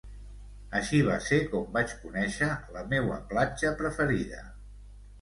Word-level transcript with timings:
Així 0.79 1.01
va 1.09 1.17
ser 1.25 1.39
com 1.51 1.69
vaig 1.77 1.95
conéixer 2.07 2.49
la 2.79 2.85
meua 2.97 3.23
platja 3.31 3.77
preferida. 3.85 4.47